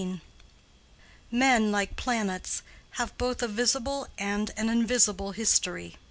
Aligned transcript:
Men, 1.29 1.71
like 1.71 1.95
planets, 1.95 2.63
have 2.97 3.15
both 3.19 3.43
a 3.43 3.47
visible 3.47 4.07
and 4.17 4.49
an 4.57 4.67
invisible 4.67 5.31
history. 5.33 5.97